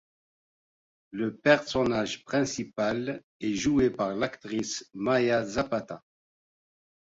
Le 1.11 1.35
personnage 1.35 2.25
principal 2.25 3.21
est 3.39 3.53
joué 3.53 3.91
par 3.91 4.15
l'actrice 4.15 4.89
Maya 4.95 5.45
Zapata. 5.45 6.01